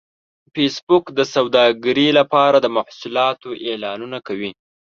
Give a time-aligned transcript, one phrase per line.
[0.53, 4.51] فېسبوک د سوداګرۍ لپاره د محصولاتو اعلانونه کوي